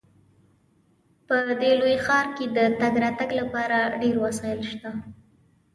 [1.27, 4.89] په دې لوی ښار کې د تګ راتګ لپاره ډیر وسایل شته